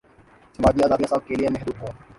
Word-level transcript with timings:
سماجی 0.55 0.81
آزادیاں 0.85 1.09
سب 1.11 1.21
کیلئے 1.27 1.47
محدود 1.53 1.75
ہوں۔ 1.81 1.93